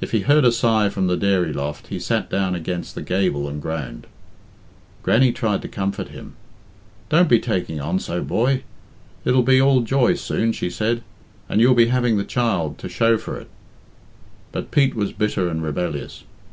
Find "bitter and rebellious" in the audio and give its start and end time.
15.12-16.22